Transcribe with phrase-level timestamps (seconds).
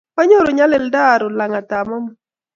[0.15, 2.15] Kwanyoru nyalilda aru langat ab amut